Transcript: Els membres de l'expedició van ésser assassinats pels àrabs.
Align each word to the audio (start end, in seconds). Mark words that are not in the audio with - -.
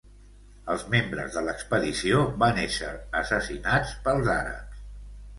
Els 0.75 0.83
membres 0.93 1.35
de 1.35 1.41
l'expedició 1.47 2.21
van 2.43 2.61
ésser 2.61 2.89
assassinats 3.19 3.93
pels 4.07 4.31
àrabs. 4.37 4.81